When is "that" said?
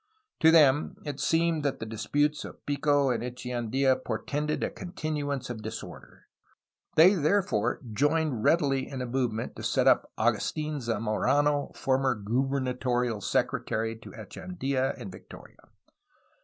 1.61-1.79